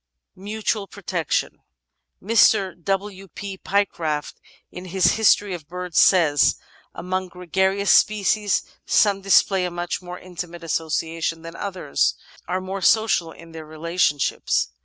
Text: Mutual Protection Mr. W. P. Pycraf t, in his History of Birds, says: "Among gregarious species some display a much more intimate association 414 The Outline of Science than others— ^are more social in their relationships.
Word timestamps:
Mutual 0.35 0.87
Protection 0.87 1.59
Mr. 2.19 2.73
W. 2.83 3.27
P. 3.27 3.55
Pycraf 3.59 4.33
t, 4.33 4.41
in 4.71 4.85
his 4.85 5.11
History 5.11 5.53
of 5.53 5.67
Birds, 5.67 5.99
says: 5.99 6.55
"Among 6.95 7.27
gregarious 7.27 7.91
species 7.91 8.63
some 8.87 9.21
display 9.21 9.63
a 9.63 9.69
much 9.69 10.01
more 10.01 10.17
intimate 10.17 10.63
association 10.63 11.43
414 11.43 11.43
The 11.43 11.59
Outline 11.79 11.91
of 11.93 11.97
Science 11.99 12.13
than 12.15 12.47
others— 12.57 12.63
^are 12.63 12.65
more 12.65 12.81
social 12.81 13.31
in 13.31 13.51
their 13.51 13.65
relationships. 13.67 14.69